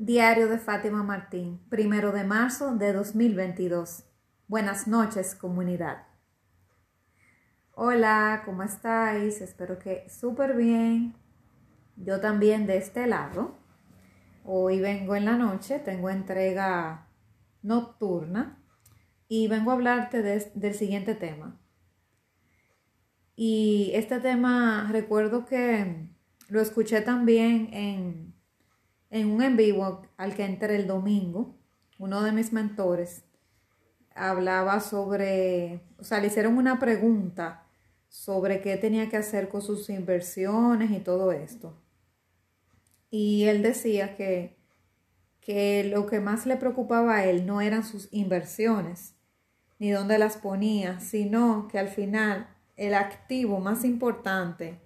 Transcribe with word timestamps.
Diario 0.00 0.46
de 0.46 0.58
Fátima 0.58 1.02
Martín, 1.02 1.58
primero 1.68 2.12
de 2.12 2.22
marzo 2.22 2.76
de 2.76 2.92
2022. 2.92 4.04
Buenas 4.46 4.86
noches, 4.86 5.34
comunidad. 5.34 6.06
Hola, 7.72 8.42
¿cómo 8.44 8.62
estáis? 8.62 9.40
Espero 9.40 9.80
que 9.80 10.08
súper 10.08 10.54
bien. 10.54 11.16
Yo 11.96 12.20
también 12.20 12.68
de 12.68 12.76
este 12.76 13.08
lado. 13.08 13.58
Hoy 14.44 14.78
vengo 14.78 15.16
en 15.16 15.24
la 15.24 15.36
noche, 15.36 15.80
tengo 15.80 16.10
entrega 16.10 17.08
nocturna 17.62 18.62
y 19.26 19.48
vengo 19.48 19.72
a 19.72 19.74
hablarte 19.74 20.22
del 20.22 20.74
siguiente 20.74 21.16
tema. 21.16 21.60
Y 23.34 23.90
este 23.94 24.20
tema 24.20 24.88
recuerdo 24.92 25.44
que 25.44 26.06
lo 26.46 26.60
escuché 26.60 27.00
también 27.00 27.70
en, 27.72 28.37
en 29.10 29.30
un 29.30 29.42
en 29.42 29.56
vivo 29.56 30.02
al 30.16 30.34
que 30.34 30.44
entré 30.44 30.76
el 30.76 30.86
domingo. 30.86 31.56
Uno 31.98 32.22
de 32.22 32.32
mis 32.32 32.52
mentores 32.52 33.24
hablaba 34.14 34.80
sobre, 34.80 35.82
o 35.98 36.04
sea, 36.04 36.20
le 36.20 36.26
hicieron 36.26 36.56
una 36.58 36.78
pregunta 36.78 37.66
sobre 38.08 38.60
qué 38.60 38.76
tenía 38.76 39.08
que 39.08 39.16
hacer 39.16 39.48
con 39.48 39.62
sus 39.62 39.90
inversiones 39.90 40.90
y 40.90 41.00
todo 41.00 41.32
esto. 41.32 41.80
Y 43.10 43.44
él 43.44 43.62
decía 43.62 44.16
que, 44.16 44.58
que 45.40 45.84
lo 45.84 46.06
que 46.06 46.20
más 46.20 46.46
le 46.46 46.56
preocupaba 46.56 47.16
a 47.16 47.24
él 47.24 47.46
no 47.46 47.60
eran 47.60 47.84
sus 47.84 48.08
inversiones, 48.12 49.14
ni 49.78 49.90
dónde 49.90 50.18
las 50.18 50.36
ponía, 50.36 51.00
sino 51.00 51.68
que 51.68 51.78
al 51.78 51.88
final 51.88 52.48
el 52.76 52.94
activo 52.94 53.60
más 53.60 53.84
importante 53.84 54.80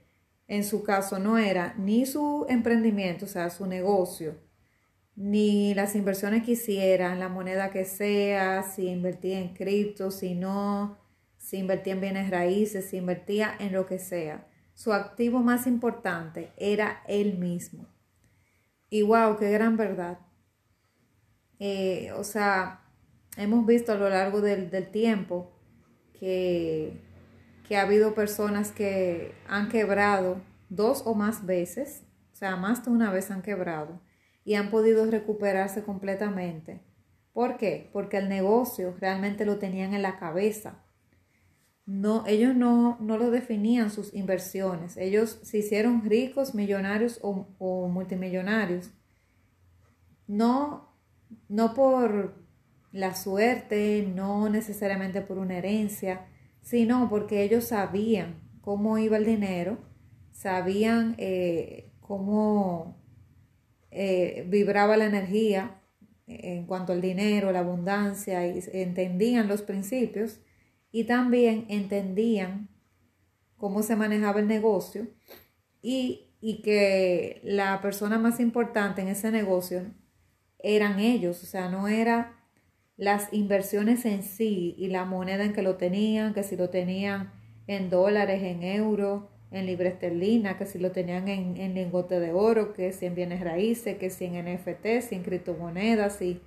en 0.53 0.65
su 0.65 0.83
caso 0.83 1.19
no 1.19 1.39
era 1.39 1.75
ni 1.79 2.05
su 2.05 2.45
emprendimiento, 2.47 3.25
o 3.25 3.29
sea, 3.29 3.49
su 3.49 3.65
negocio, 3.65 4.39
ni 5.17 5.73
las 5.73 5.97
inversiones 5.97 6.43
que 6.45 6.53
hiciera, 6.53 7.15
la 7.15 7.31
moneda 7.31 7.71
que 7.71 7.87
sea, 7.87 8.63
si 8.63 8.89
invertía 8.89 9.41
en 9.41 9.55
cripto, 9.55 10.11
si 10.11 10.35
no, 10.35 10.99
si 11.39 11.57
invertía 11.57 11.95
en 11.95 12.03
bienes 12.03 12.31
raíces, 12.31 12.91
si 12.91 12.99
invertía 12.99 13.55
en 13.61 13.73
lo 13.73 13.87
que 13.87 13.99
sea. 13.99 14.47
Su 14.75 14.93
activo 14.93 15.41
más 15.41 15.67
importante 15.67 16.53
era 16.59 17.03
él 17.09 17.39
mismo. 17.39 17.89
Y 18.91 19.01
wow, 19.01 19.39
qué 19.39 19.51
gran 19.51 19.79
verdad. 19.79 20.19
Eh, 21.61 22.13
o 22.15 22.25
sea, 22.25 22.83
hemos 23.39 23.65
visto 23.65 23.93
a 23.93 23.95
lo 23.95 24.11
largo 24.11 24.43
del, 24.43 24.69
del 24.69 24.91
tiempo 24.91 25.51
que 26.13 27.01
que 27.67 27.77
ha 27.77 27.83
habido 27.83 28.15
personas 28.15 28.73
que 28.73 29.35
han 29.49 29.69
quebrado 29.69 30.41
dos 30.69 31.03
o 31.05 31.15
más 31.15 31.47
veces, 31.47 32.05
o 32.33 32.37
sea, 32.37 32.57
más 32.57 32.85
de 32.85 32.91
una 32.91 33.13
vez 33.13 33.31
han 33.31 33.43
quebrado 33.43 34.01
y 34.45 34.55
han 34.55 34.71
podido 34.71 35.09
recuperarse 35.11 35.85
completamente. 35.85 36.81
¿Por 37.33 37.57
qué? 37.57 37.91
Porque 37.93 38.19
el 38.19 38.29
negocio 38.29 38.95
realmente 38.99 39.47
lo 39.47 39.59
tenían 39.59 39.95
en 39.95 40.03
la 40.03 40.19
cabeza. 40.19 40.83
No, 41.87 42.25
ellos 42.27 42.55
no, 42.55 42.99
no 43.01 43.17
lo 43.19 43.31
definían 43.31 43.91
sus 43.91 44.15
inversiones. 44.15 44.97
Ellos 44.97 45.41
se 45.43 45.59
hicieron 45.59 46.05
ricos, 46.05 46.55
millonarios 46.55 47.19
o, 47.23 47.49
o 47.59 47.89
multimillonarios. 47.89 48.91
No, 50.27 50.97
no 51.49 51.75
por 51.75 52.35
la 52.93 53.15
suerte, 53.15 54.07
no 54.15 54.49
necesariamente 54.49 55.23
por 55.23 55.39
una 55.39 55.57
herencia, 55.57 56.27
sino 56.63 57.09
porque 57.11 57.43
ellos 57.43 57.65
sabían 57.65 58.41
cómo 58.63 58.97
iba 58.97 59.17
el 59.17 59.27
dinero, 59.27 59.79
sabían 60.31 61.15
eh, 61.19 61.93
cómo 62.01 62.97
eh, 63.91 64.47
vibraba 64.49 64.97
la 64.97 65.07
energía 65.07 65.81
en 66.27 66.65
cuanto 66.67 66.93
al 66.93 67.03
dinero, 67.03 67.53
la 67.53 67.59
abundancia, 67.59 68.47
y 68.47 68.63
entendían 68.73 69.49
los 69.49 69.63
principios 69.63 70.41
y 70.91 71.05
también 71.05 71.67
entendían 71.69 72.69
cómo 73.57 73.83
se 73.83 73.97
manejaba 73.97 74.41
el 74.41 74.47
negocio 74.47 75.09
y, 75.83 76.31
y 76.41 76.63
que 76.63 77.41
la 77.45 77.81
persona 77.83 78.19
más 78.19 78.41
importante 78.41 79.03
en 79.03 79.09
ese 79.09 79.31
negocio 79.31 79.93
eran 80.59 81.01
ellos, 81.01 81.43
o 81.43 81.47
sea, 81.47 81.69
no 81.69 81.89
era 81.89 82.42
las 82.97 83.33
inversiones 83.33 84.05
en 84.05 84.23
sí 84.23 84.75
y 84.79 84.89
la 84.89 85.05
moneda 85.05 85.45
en 85.45 85.53
que 85.53 85.63
lo 85.63 85.77
tenían, 85.77 86.35
que 86.35 86.43
si 86.43 86.57
lo 86.57 86.71
tenían 86.71 87.33
en 87.67 87.91
dólares, 87.91 88.43
en 88.43 88.63
euros, 88.63 89.25
en 89.51 89.67
libra 89.67 89.89
esterlina, 89.89 90.57
que 90.57 90.67
si 90.67 90.79
lo 90.79 90.93
tenían 90.93 91.29
en, 91.29 91.75
lingote 91.75 92.21
de 92.21 92.33
oro, 92.33 92.73
que 92.73 92.93
si 92.93 93.07
en 93.07 93.15
bienes 93.15 93.41
raíces, 93.41 93.99
que 93.99 94.11
si 94.11 94.25
en 94.25 94.45
NFT, 94.47 95.01
si 95.03 95.15
en 95.15 95.23
criptomonedas, 95.23 96.17
si... 96.17 96.41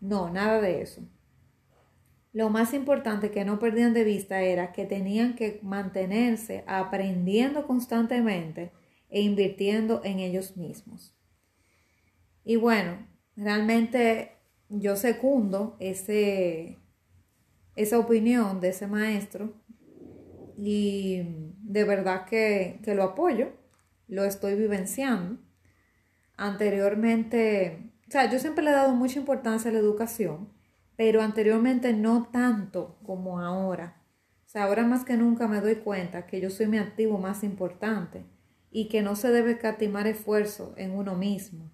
No, 0.00 0.30
nada 0.30 0.60
de 0.60 0.82
eso. 0.82 1.02
Lo 2.32 2.50
más 2.50 2.74
importante 2.74 3.30
que 3.30 3.44
no 3.44 3.58
perdían 3.60 3.94
de 3.94 4.04
vista 4.04 4.40
era 4.40 4.72
que 4.72 4.84
tenían 4.84 5.36
que 5.36 5.60
mantenerse 5.62 6.64
aprendiendo 6.66 7.66
constantemente 7.66 8.72
e 9.10 9.20
invirtiendo 9.20 10.00
en 10.02 10.18
ellos 10.18 10.56
mismos. 10.56 11.14
Y 12.44 12.56
bueno, 12.56 13.06
realmente 13.36 14.32
yo 14.72 14.96
secundo 14.96 15.76
ese, 15.80 16.78
esa 17.76 17.98
opinión 17.98 18.60
de 18.60 18.68
ese 18.70 18.86
maestro 18.86 19.52
y 20.56 21.22
de 21.62 21.84
verdad 21.84 22.24
que, 22.24 22.80
que 22.82 22.94
lo 22.94 23.02
apoyo, 23.02 23.52
lo 24.08 24.24
estoy 24.24 24.54
vivenciando. 24.54 25.38
Anteriormente, 26.36 27.92
o 28.08 28.10
sea, 28.10 28.30
yo 28.30 28.38
siempre 28.38 28.64
le 28.64 28.70
he 28.70 28.74
dado 28.74 28.94
mucha 28.94 29.18
importancia 29.18 29.70
a 29.70 29.74
la 29.74 29.80
educación, 29.80 30.52
pero 30.96 31.22
anteriormente 31.22 31.92
no 31.92 32.28
tanto 32.32 32.98
como 33.04 33.40
ahora. 33.40 34.02
O 34.46 34.48
sea, 34.48 34.64
ahora 34.64 34.84
más 34.84 35.04
que 35.04 35.16
nunca 35.16 35.48
me 35.48 35.60
doy 35.60 35.76
cuenta 35.76 36.26
que 36.26 36.40
yo 36.40 36.50
soy 36.50 36.66
mi 36.66 36.78
activo 36.78 37.18
más 37.18 37.42
importante 37.42 38.24
y 38.70 38.88
que 38.88 39.02
no 39.02 39.16
se 39.16 39.30
debe 39.30 39.58
catimar 39.58 40.06
esfuerzo 40.06 40.74
en 40.76 40.92
uno 40.92 41.14
mismo. 41.14 41.70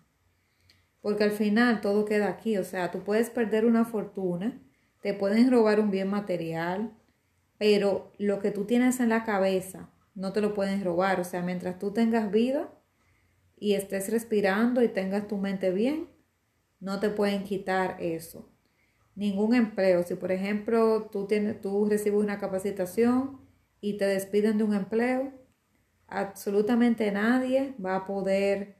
Porque 1.00 1.24
al 1.24 1.30
final 1.30 1.80
todo 1.80 2.04
queda 2.04 2.28
aquí, 2.28 2.56
o 2.58 2.64
sea, 2.64 2.90
tú 2.90 3.00
puedes 3.00 3.30
perder 3.30 3.64
una 3.64 3.84
fortuna, 3.84 4.60
te 5.00 5.14
pueden 5.14 5.50
robar 5.50 5.80
un 5.80 5.90
bien 5.90 6.08
material, 6.08 6.92
pero 7.56 8.12
lo 8.18 8.40
que 8.40 8.50
tú 8.50 8.64
tienes 8.64 9.00
en 9.00 9.08
la 9.08 9.24
cabeza 9.24 9.90
no 10.14 10.32
te 10.32 10.40
lo 10.40 10.54
pueden 10.54 10.82
robar, 10.82 11.20
o 11.20 11.24
sea, 11.24 11.42
mientras 11.42 11.78
tú 11.78 11.92
tengas 11.92 12.30
vida 12.30 12.72
y 13.56 13.74
estés 13.74 14.10
respirando 14.10 14.82
y 14.82 14.88
tengas 14.88 15.28
tu 15.28 15.36
mente 15.36 15.70
bien, 15.70 16.08
no 16.80 17.00
te 17.00 17.10
pueden 17.10 17.44
quitar 17.44 17.96
eso. 18.00 18.48
Ningún 19.14 19.54
empleo, 19.54 20.02
si 20.04 20.14
por 20.14 20.30
ejemplo 20.30 21.08
tú, 21.10 21.26
tienes, 21.26 21.60
tú 21.60 21.86
recibes 21.88 22.20
una 22.20 22.38
capacitación 22.38 23.40
y 23.80 23.96
te 23.96 24.06
despiden 24.06 24.58
de 24.58 24.64
un 24.64 24.74
empleo, 24.74 25.32
absolutamente 26.06 27.10
nadie 27.12 27.74
va 27.84 27.96
a 27.96 28.06
poder 28.06 28.77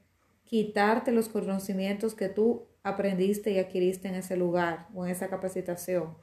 quitarte 0.49 1.11
los 1.11 1.29
conocimientos 1.29 2.15
que 2.15 2.27
tú 2.27 2.65
aprendiste 2.81 3.51
y 3.51 3.59
adquiriste 3.59 4.07
en 4.07 4.15
ese 4.15 4.35
lugar 4.35 4.87
o 4.95 5.05
en 5.05 5.11
esa 5.11 5.27
capacitación. 5.27 6.17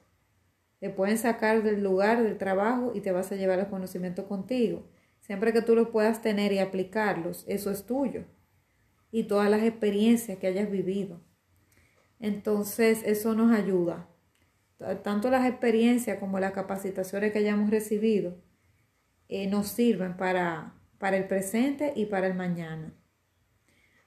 Te 0.81 0.91
pueden 0.91 1.17
sacar 1.17 1.63
del 1.63 1.81
lugar 1.81 2.25
del 2.25 2.37
trabajo 2.37 2.91
y 2.93 3.03
te 3.03 3.13
vas 3.13 3.31
a 3.31 3.37
llevar 3.37 3.61
los 3.61 3.69
conocimientos 3.69 4.25
contigo. 4.25 4.91
Siempre 5.21 5.53
que 5.53 5.63
tú 5.63 5.77
los 5.77 5.91
puedas 5.91 6.23
tener 6.23 6.51
y 6.53 6.59
aplicarlos, 6.59 7.45
eso 7.47 7.71
es 7.71 7.87
tuyo. 7.87 8.25
Y 9.13 9.29
todas 9.29 9.49
las 9.49 9.63
experiencias 9.63 10.39
que 10.39 10.49
hayas 10.49 10.73
vivido. 10.73 11.21
Entonces, 12.19 13.05
eso 13.05 13.33
nos 13.37 13.57
ayuda. 13.57 14.09
Tanto 15.05 15.31
las 15.31 15.47
experiencias 15.47 16.19
como 16.19 16.41
las 16.41 16.51
capacitaciones 16.51 17.31
que 17.31 17.39
hayamos 17.39 17.71
recibido 17.71 18.43
eh, 19.29 19.47
nos 19.47 19.69
sirven 19.69 20.17
para, 20.17 20.75
para 20.99 21.17
el 21.17 21.29
presente 21.29 21.93
y 21.95 22.07
para 22.07 22.27
el 22.27 22.35
mañana. 22.35 22.93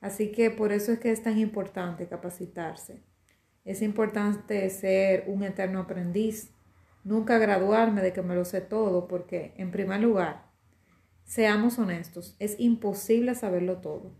Así 0.02 0.32
que 0.32 0.50
por 0.50 0.72
eso 0.72 0.92
es 0.94 1.00
que 1.00 1.12
es 1.12 1.22
tan 1.24 1.38
importante 1.38 2.08
capacitarse. 2.08 3.04
Es 3.66 3.82
importante 3.82 4.70
ser 4.70 5.26
un 5.28 5.44
eterno 5.44 5.80
aprendiz, 5.80 6.54
nunca 7.04 7.38
graduarme 7.38 8.02
de 8.02 8.14
que 8.14 8.22
me 8.22 8.36
lo 8.36 8.46
sé 8.46 8.62
todo, 8.62 9.08
porque 9.08 9.54
en 9.58 9.72
primer 9.72 10.00
lugar, 10.00 10.50
seamos 11.26 11.78
honestos, 11.78 12.36
es 12.40 12.60
imposible 12.60 13.36
saberlo 13.36 13.82
todo. 13.82 14.16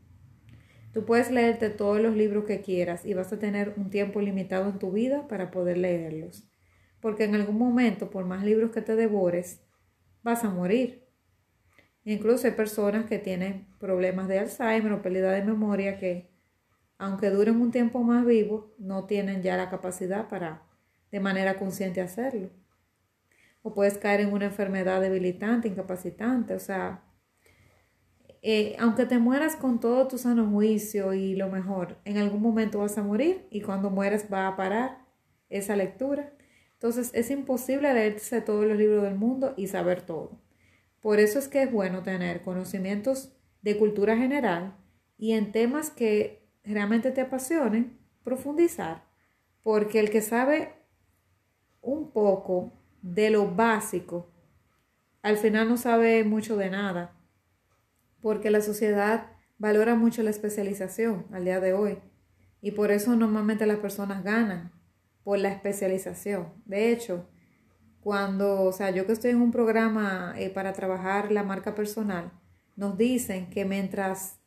Tú 0.94 1.06
puedes 1.06 1.32
leerte 1.32 1.70
todos 1.70 2.02
los 2.02 2.16
libros 2.16 2.46
que 2.46 2.62
quieras 2.62 3.06
y 3.06 3.14
vas 3.14 3.32
a 3.32 3.40
tener 3.40 3.74
un 3.78 3.90
tiempo 3.90 4.22
limitado 4.22 4.70
en 4.70 4.80
tu 4.80 4.92
vida 4.92 5.28
para 5.28 5.52
poder 5.52 5.78
leerlos, 5.78 6.50
porque 7.00 7.24
en 7.24 7.36
algún 7.36 7.58
momento, 7.58 8.10
por 8.10 8.26
más 8.26 8.44
libros 8.44 8.72
que 8.72 8.82
te 8.82 8.96
devores, 8.96 9.62
vas 10.24 10.44
a 10.44 10.50
morir. 10.50 11.09
Incluso 12.04 12.48
hay 12.48 12.54
personas 12.54 13.06
que 13.06 13.20
tienen 13.20 13.68
problemas 13.80 14.28
de 14.28 14.40
Alzheimer 14.40 14.94
o 14.94 15.02
pérdida 15.02 15.32
de 15.32 15.44
memoria 15.44 15.98
que, 15.98 16.32
aunque 16.98 17.30
duren 17.30 17.62
un 17.62 17.72
tiempo 17.72 18.04
más 18.04 18.26
vivos, 18.26 18.66
no 18.78 19.06
tienen 19.06 19.42
ya 19.42 19.58
la 19.58 19.70
capacidad 19.70 20.28
para 20.28 20.64
de 21.12 21.20
manera 21.20 21.58
consciente 21.58 22.02
hacerlo. 22.02 22.50
O 23.62 23.74
puedes 23.74 23.98
caer 23.98 24.22
en 24.22 24.34
una 24.34 24.46
enfermedad 24.46 25.02
debilitante, 25.02 25.68
incapacitante. 25.68 26.54
O 26.54 26.60
sea, 26.60 27.04
eh, 28.42 28.76
aunque 28.80 29.06
te 29.06 29.20
mueras 29.20 29.56
con 29.56 29.80
todo 29.80 30.08
tu 30.08 30.18
sano 30.18 30.50
juicio 30.50 31.14
y 31.14 31.36
lo 31.36 31.50
mejor, 31.50 31.98
en 32.06 32.18
algún 32.18 32.42
momento 32.42 32.80
vas 32.80 32.98
a 32.98 33.04
morir 33.04 33.48
y 33.52 33.62
cuando 33.62 33.90
mueras 33.90 34.28
va 34.32 34.48
a 34.48 34.56
parar 34.56 35.06
esa 35.50 35.76
lectura. 35.76 36.34
Entonces 36.74 37.12
es 37.14 37.30
imposible 37.32 37.94
leerse 37.94 38.42
todos 38.42 38.66
los 38.66 38.78
libros 38.78 39.04
del 39.04 39.16
mundo 39.16 39.54
y 39.58 39.68
saber 39.68 40.02
todo. 40.02 40.40
Por 41.02 41.20
eso 41.20 41.40
es 41.40 41.48
que 41.48 41.64
es 41.64 41.72
bueno 41.72 42.04
tener 42.04 42.42
conocimientos 42.42 43.34
de 43.62 43.78
cultura 43.78 44.18
general 44.18 44.76
y 45.18 45.34
en 45.34 45.52
temas 45.52 45.90
que 45.90 46.50
realmente 46.64 47.12
te 47.12 47.22
apasionen, 47.22 47.98
profundizar. 48.24 49.06
Porque 49.64 50.00
el 50.00 50.10
que 50.10 50.22
sabe 50.22 50.74
un 51.82 52.12
poco 52.12 52.74
de 53.02 53.30
lo 53.30 53.54
básico, 53.54 54.32
al 55.22 55.38
final 55.38 55.70
no 55.70 55.78
sabe 55.78 56.24
mucho 56.24 56.58
de 56.58 56.70
nada. 56.70 57.16
Porque 58.22 58.52
la 58.52 58.62
sociedad 58.62 59.32
valora 59.58 59.96
mucho 59.96 60.24
la 60.24 60.30
especialización 60.30 61.26
al 61.32 61.46
día 61.46 61.60
de 61.60 61.74
hoy. 61.74 62.00
Y 62.62 62.72
por 62.72 62.92
eso 62.92 63.16
normalmente 63.16 63.66
las 63.66 63.78
personas 63.78 64.24
ganan 64.24 64.72
por 65.24 65.40
la 65.40 65.50
especialización. 65.50 66.54
De 66.66 66.92
hecho, 66.92 67.30
cuando, 68.02 68.64
o 68.64 68.72
sea, 68.72 68.92
yo 68.92 69.06
que 69.06 69.12
estoy 69.12 69.32
en 69.32 69.42
un 69.42 69.52
programa 69.52 70.34
eh, 70.38 70.50
para 70.50 70.74
trabajar 70.74 71.32
la 71.32 71.44
marca 71.44 71.76
personal, 71.76 72.32
nos 72.76 72.98
dicen 72.98 73.50
que 73.50 73.66
mientras 73.66 74.40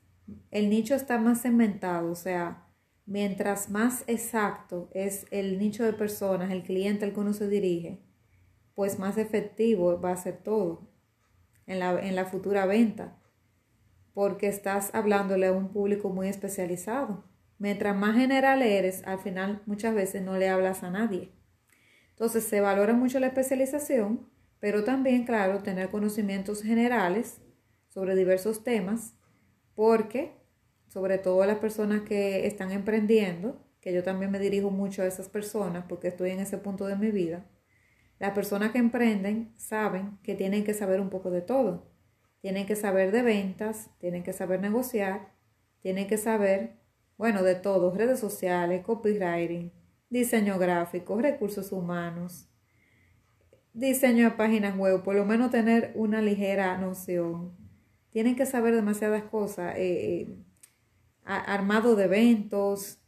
el 0.51 0.71
nicho 0.71 0.95
está 0.95 1.19
más 1.19 1.43
segmentado, 1.43 2.11
o 2.11 2.15
sea, 2.15 2.67
mientras 3.05 3.69
más 3.69 4.05
exacto 4.07 4.89
es 4.93 5.27
el 5.31 5.59
nicho 5.59 5.85
de 5.85 5.93
personas, 5.93 6.51
el 6.51 6.63
cliente 6.63 7.05
al 7.05 7.13
que 7.13 7.21
uno 7.21 7.33
se 7.33 7.49
dirige, 7.49 8.01
pues 8.75 8.99
más 8.99 9.19
efectivo 9.19 10.01
va 10.01 10.13
a 10.13 10.17
ser 10.17 10.39
todo 10.39 10.89
en 11.67 11.79
la, 11.79 12.01
en 12.01 12.17
la 12.17 12.25
futura 12.25 12.65
venta, 12.65 13.19
porque 14.15 14.49
estás 14.49 14.95
hablándole 14.95 15.47
a 15.47 15.53
un 15.53 15.69
público 15.69 16.09
muy 16.11 16.29
especializado. 16.29 17.25
Mientras 17.59 17.95
más 17.97 18.17
general 18.17 18.63
eres, 18.63 19.03
al 19.07 19.19
final 19.19 19.63
muchas 19.67 19.95
veces 19.95 20.23
no 20.23 20.37
le 20.37 20.49
hablas 20.49 20.83
a 20.83 20.91
nadie. 20.91 21.33
Entonces 22.23 22.45
se 22.45 22.61
valora 22.61 22.93
mucho 22.93 23.19
la 23.19 23.27
especialización, 23.27 24.31
pero 24.61 24.85
también, 24.85 25.25
claro, 25.25 25.65
tener 25.65 25.89
conocimientos 25.91 26.63
generales 26.63 27.41
sobre 27.89 28.15
diversos 28.15 28.63
temas, 28.63 29.17
porque 29.75 30.37
sobre 30.87 31.19
todo 31.19 31.45
las 31.45 31.59
personas 31.59 32.03
que 32.03 32.47
están 32.47 32.71
emprendiendo, 32.71 33.67
que 33.81 33.93
yo 33.93 34.05
también 34.05 34.31
me 34.31 34.39
dirijo 34.39 34.71
mucho 34.71 35.03
a 35.03 35.07
esas 35.07 35.29
personas 35.29 35.87
porque 35.89 36.07
estoy 36.07 36.31
en 36.31 36.39
ese 36.39 36.59
punto 36.59 36.87
de 36.87 36.95
mi 36.95 37.11
vida, 37.11 37.45
las 38.21 38.31
personas 38.35 38.71
que 38.71 38.79
emprenden 38.79 39.53
saben 39.57 40.21
que 40.23 40.37
tienen 40.37 40.63
que 40.63 40.75
saber 40.75 41.01
un 41.01 41.11
poco 41.11 41.33
de 41.33 41.41
todo. 41.41 41.91
Tienen 42.41 42.67
que 42.67 42.77
saber 42.77 43.11
de 43.11 43.23
ventas, 43.23 43.91
tienen 43.99 44.23
que 44.23 44.33
saber 44.33 44.61
negociar, 44.61 45.35
tienen 45.81 46.07
que 46.07 46.19
saber 46.19 46.77
bueno, 47.17 47.43
de 47.43 47.57
todo, 47.57 47.93
redes 47.93 48.21
sociales, 48.21 48.85
copywriting, 48.85 49.73
diseño 50.13 50.59
gráfico, 50.59 51.19
recursos 51.21 51.73
humanos, 51.73 52.47
diseño 53.73 54.25
de 54.25 54.31
páginas 54.33 54.77
web, 54.77 55.03
por 55.03 55.15
lo 55.15 55.25
menos 55.25 55.51
tener 55.51 55.93
una 55.95 56.21
ligera 56.21 56.77
noción. 56.77 57.57
Tienen 58.11 58.37
que 58.37 58.45
saber 58.45 58.75
demasiadas 58.75 59.23
cosas, 59.25 59.75
eh, 59.77 60.21
eh, 60.21 60.37
armado 61.25 61.97
de 61.97 62.05
eventos, 62.05 62.99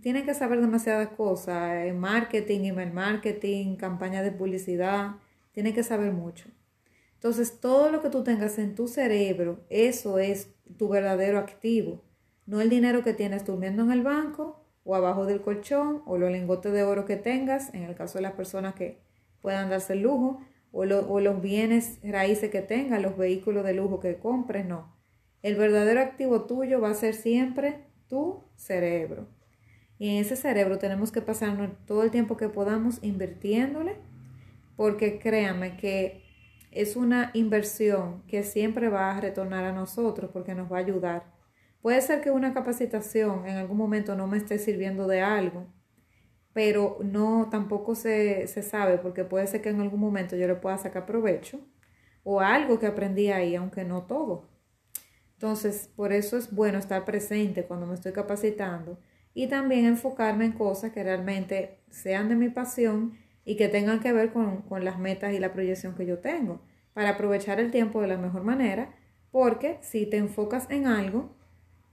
tienen 0.00 0.24
que 0.24 0.34
saber 0.34 0.60
demasiadas 0.60 1.08
cosas, 1.08 1.84
eh, 1.84 1.92
marketing, 1.92 2.60
email 2.60 2.92
marketing, 2.92 3.74
campaña 3.74 4.22
de 4.22 4.30
publicidad, 4.30 5.16
tienen 5.50 5.74
que 5.74 5.82
saber 5.82 6.12
mucho. 6.12 6.48
Entonces, 7.14 7.60
todo 7.60 7.90
lo 7.90 8.00
que 8.00 8.08
tú 8.08 8.22
tengas 8.22 8.56
en 8.58 8.76
tu 8.76 8.86
cerebro, 8.86 9.66
eso 9.68 10.20
es 10.20 10.54
tu 10.78 10.88
verdadero 10.88 11.38
activo 11.38 12.04
no 12.50 12.60
el 12.60 12.68
dinero 12.68 13.04
que 13.04 13.14
tienes 13.14 13.44
durmiendo 13.44 13.84
en 13.84 13.92
el 13.92 14.02
banco 14.02 14.59
o 14.84 14.94
abajo 14.94 15.26
del 15.26 15.40
colchón 15.40 16.02
o 16.06 16.18
los 16.18 16.30
lingotes 16.30 16.72
de 16.72 16.82
oro 16.82 17.04
que 17.04 17.16
tengas, 17.16 17.72
en 17.74 17.82
el 17.82 17.94
caso 17.94 18.18
de 18.18 18.22
las 18.22 18.32
personas 18.32 18.74
que 18.74 18.98
puedan 19.40 19.70
darse 19.70 19.94
el 19.94 20.02
lujo, 20.02 20.40
o, 20.72 20.84
los 20.84 21.42
bienes 21.42 21.98
raíces 22.02 22.50
que 22.50 22.62
tengas, 22.62 23.02
los 23.02 23.16
vehículos 23.16 23.64
de 23.64 23.74
lujo 23.74 24.00
que 24.00 24.18
compres, 24.18 24.66
no. 24.66 24.94
El 25.42 25.56
verdadero 25.56 26.00
activo 26.00 26.42
tuyo 26.42 26.80
va 26.80 26.90
a 26.90 26.94
ser 26.94 27.14
siempre 27.14 27.86
tu 28.08 28.44
cerebro. 28.56 29.26
Y 29.98 30.10
en 30.10 30.16
ese 30.16 30.36
cerebro 30.36 30.78
tenemos 30.78 31.12
que 31.12 31.22
pasarnos 31.22 31.70
todo 31.86 32.02
el 32.02 32.10
tiempo 32.10 32.36
que 32.36 32.48
podamos 32.48 33.02
invirtiéndole, 33.02 33.96
porque 34.76 35.18
créanme 35.18 35.76
que 35.76 36.22
es 36.70 36.96
una 36.96 37.30
inversión 37.34 38.22
que 38.28 38.42
siempre 38.44 38.88
va 38.88 39.16
a 39.16 39.20
retornar 39.20 39.64
a 39.64 39.72
nosotros 39.72 40.30
porque 40.32 40.54
nos 40.54 40.70
va 40.70 40.76
a 40.76 40.80
ayudar 40.80 41.39
Puede 41.82 42.02
ser 42.02 42.20
que 42.20 42.30
una 42.30 42.52
capacitación 42.52 43.46
en 43.46 43.56
algún 43.56 43.78
momento 43.78 44.14
no 44.14 44.26
me 44.26 44.36
esté 44.36 44.58
sirviendo 44.58 45.06
de 45.06 45.22
algo, 45.22 45.66
pero 46.52 46.98
no 47.02 47.48
tampoco 47.50 47.94
se, 47.94 48.46
sabe 48.62 48.98
porque 48.98 49.24
puede 49.24 49.46
ser 49.46 49.62
que 49.62 49.70
en 49.70 49.80
algún 49.80 50.00
momento 50.00 50.36
yo 50.36 50.46
le 50.46 50.56
pueda 50.56 50.76
sacar 50.76 51.06
provecho 51.06 51.60
o 52.22 52.40
algo 52.40 52.78
que 52.78 52.86
aprendí 52.86 53.30
ahí, 53.30 53.54
aunque 53.56 53.84
no 53.84 54.02
todo. 54.02 54.48
Entonces, 55.32 55.88
por 55.96 56.12
eso 56.12 56.36
es 56.36 56.54
bueno 56.54 56.78
estar 56.78 57.06
presente 57.06 57.64
cuando 57.64 57.86
me 57.86 57.94
estoy 57.94 58.12
capacitando 58.12 58.98
y 59.32 59.46
también 59.46 59.86
enfocarme 59.86 60.44
en 60.44 60.52
cosas 60.52 60.92
que 60.92 61.02
realmente 61.02 61.80
sean 61.88 62.28
de 62.28 62.36
mi 62.36 62.50
pasión 62.50 63.16
y 63.44 63.56
que 63.56 63.68
tengan 63.68 64.00
que 64.00 64.12
ver 64.12 64.32
con, 64.32 64.62
con 64.62 64.84
las 64.84 64.98
metas 64.98 65.32
y 65.32 65.38
la 65.38 65.54
proyección 65.54 65.94
que 65.94 66.04
yo 66.04 66.18
tengo, 66.18 66.60
para 66.92 67.10
aprovechar 67.10 67.58
el 67.58 67.70
tiempo 67.70 68.02
de 68.02 68.08
la 68.08 68.18
mejor 68.18 68.42
manera, 68.42 68.94
porque 69.30 69.78
si 69.80 70.04
te 70.04 70.18
enfocas 70.18 70.66
en 70.68 70.86
algo, 70.86 71.39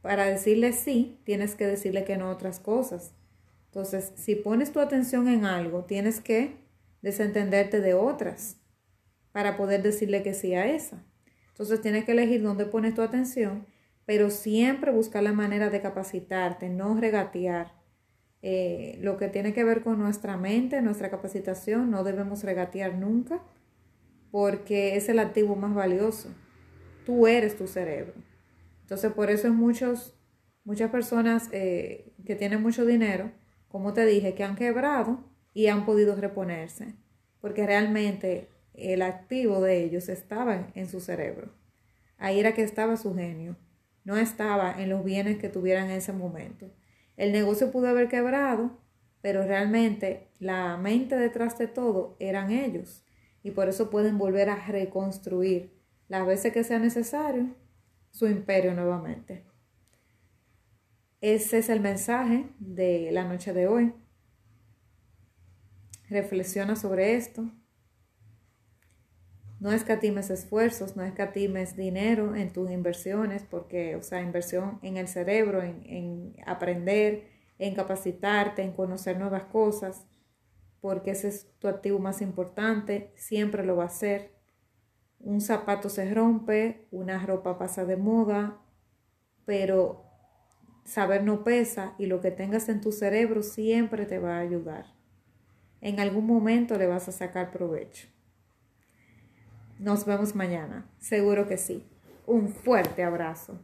para 0.08 0.24
decirle 0.24 0.72
sí, 0.72 1.20
tienes 1.26 1.56
que 1.56 1.68
decirle 1.68 2.06
que 2.06 2.16
no 2.16 2.28
a 2.28 2.32
otras 2.32 2.62
cosas. 2.62 3.14
Entonces, 3.66 4.14
si 4.16 4.36
pones 4.36 4.72
tu 4.72 4.80
atención 4.80 5.28
en 5.28 5.44
algo, 5.44 5.84
tienes 5.84 6.22
que 6.22 6.56
desentenderte 7.02 7.82
de 7.82 7.94
otras 7.94 8.56
para 9.34 9.58
poder 9.58 9.84
decirle 9.84 10.24
que 10.24 10.34
sí 10.34 10.54
a 10.56 10.66
esa. 10.66 11.04
Entonces, 11.50 11.82
tienes 11.82 12.06
que 12.06 12.14
elegir 12.14 12.42
dónde 12.42 12.66
pones 12.66 12.96
tu 12.96 13.02
atención, 13.02 13.68
pero 14.06 14.30
siempre 14.30 14.94
buscar 14.94 15.24
la 15.24 15.34
manera 15.34 15.70
de 15.70 15.82
capacitarte, 15.82 16.70
no 16.70 16.98
regatear. 16.98 17.74
Eh, 18.42 18.98
lo 19.02 19.18
que 19.18 19.28
tiene 19.28 19.52
que 19.52 19.66
ver 19.66 19.84
con 19.84 20.00
nuestra 20.00 20.38
mente, 20.38 20.82
nuestra 20.82 21.10
capacitación, 21.10 21.92
no 21.92 22.06
debemos 22.06 22.46
regatear 22.46 22.96
nunca, 22.96 23.44
porque 24.32 24.96
es 24.96 25.10
el 25.10 25.20
activo 25.20 25.58
más 25.58 25.76
valioso. 25.76 26.30
Tú 27.06 27.28
eres 27.28 27.58
tu 27.58 27.68
cerebro. 27.68 28.14
Entonces, 28.88 29.12
por 29.12 29.30
eso 29.30 29.48
es 29.48 29.54
muchos, 29.54 30.18
muchas 30.64 30.90
personas 30.92 31.50
eh, 31.52 32.14
que 32.26 32.38
tienen 32.38 32.62
mucho 32.62 32.86
dinero, 32.86 33.34
como 33.68 33.92
te 33.92 34.06
dije, 34.06 34.34
que 34.34 34.46
han 34.46 34.56
quebrado 34.56 35.26
y 35.54 35.68
han 35.68 35.86
podido 35.86 36.16
reponerse, 36.16 36.96
porque 37.42 37.66
realmente 37.66 38.48
el 38.74 39.02
activo 39.02 39.60
de 39.60 39.84
ellos 39.84 40.08
estaba 40.08 40.72
en 40.74 40.88
su 40.88 41.02
cerebro. 41.02 41.52
Ahí 42.18 42.40
era 42.40 42.54
que 42.54 42.64
estaba 42.64 42.96
su 42.96 43.14
genio, 43.14 43.58
no 44.06 44.16
estaba 44.16 44.82
en 44.82 44.88
los 44.88 45.04
bienes 45.04 45.38
que 45.38 45.50
tuvieran 45.50 45.90
en 45.90 45.98
ese 45.98 46.14
momento. 46.14 46.72
El 47.18 47.34
negocio 47.34 47.72
pudo 47.72 47.90
haber 47.90 48.08
quebrado, 48.08 48.80
pero 49.20 49.46
realmente 49.46 50.30
la 50.40 50.78
mente 50.78 51.18
detrás 51.18 51.58
de 51.58 51.68
todo 51.68 52.16
eran 52.22 52.52
ellos 52.52 53.04
y 53.44 53.52
por 53.52 53.68
eso 53.68 53.90
pueden 53.90 54.18
volver 54.18 54.50
a 54.50 54.66
reconstruir 54.66 55.78
las 56.08 56.26
veces 56.26 56.54
que 56.54 56.64
sea 56.64 56.80
necesario 56.80 57.54
su 58.18 58.28
imperio 58.28 58.74
nuevamente. 58.74 59.44
Ese 61.22 61.60
es 61.60 61.70
el 61.70 61.82
mensaje 61.82 62.50
de 62.58 63.12
la 63.12 63.24
noche 63.24 63.54
de 63.54 63.68
hoy. 63.68 63.94
Reflexiona 66.10 66.76
sobre 66.76 67.16
esto. 67.16 67.52
No 69.60 69.72
escatimes 69.72 70.32
esfuerzos, 70.32 70.96
no 70.96 71.04
escatimes 71.04 71.76
dinero 71.76 72.36
en 72.36 72.52
tus 72.52 72.72
inversiones, 72.72 73.44
porque, 73.44 73.96
o 73.96 74.02
sea, 74.02 74.22
inversión 74.22 74.80
en 74.82 74.98
el 74.98 75.08
cerebro, 75.08 75.62
en, 75.62 75.84
en 75.86 76.36
aprender, 76.48 77.28
en 77.60 77.76
capacitarte, 77.76 78.64
en 78.64 78.74
conocer 78.74 79.20
nuevas 79.20 79.44
cosas, 79.44 80.08
porque 80.82 81.12
ese 81.12 81.28
es 81.28 81.52
tu 81.60 81.68
activo 81.68 82.00
más 82.00 82.24
importante, 82.24 83.12
siempre 83.16 83.64
lo 83.64 83.76
va 83.76 83.86
a 83.86 83.90
ser 83.90 84.37
un 85.20 85.42
zapato 85.42 85.90
se 85.90 86.14
rompe, 86.14 86.88
una 86.92 87.26
ropa 87.26 87.58
pasa 87.58 87.86
de 87.86 87.98
moda, 87.98 88.62
pero 89.46 90.06
saber 90.84 91.24
no 91.24 91.44
pesa 91.44 91.96
y 91.98 92.06
lo 92.06 92.22
que 92.22 92.32
tengas 92.32 92.70
en 92.70 92.82
tu 92.82 92.92
cerebro 92.92 93.44
siempre 93.44 94.06
te 94.06 94.20
va 94.20 94.38
a 94.38 94.42
ayudar. 94.42 94.86
En 95.82 96.00
algún 96.00 96.26
momento 96.26 96.78
le 96.78 96.88
vas 96.88 97.08
a 97.08 97.12
sacar 97.12 97.52
provecho. 97.52 98.08
Nos 99.80 100.06
vemos 100.06 100.34
mañana, 100.36 100.90
seguro 100.98 101.48
que 101.48 101.58
sí. 101.58 101.86
Un 102.26 102.50
fuerte 102.50 103.04
abrazo. 103.04 103.60